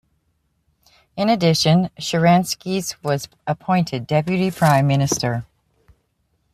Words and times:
In 1.15 1.29
addition, 1.29 1.91
Sharansky 1.99 2.95
was 3.03 3.27
appointed 3.45 4.07
Deputy 4.07 4.49
Prime 4.49 4.87
Minister. 4.87 5.45